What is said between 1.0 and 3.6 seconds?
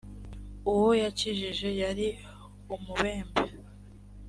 yakijije yari umubembe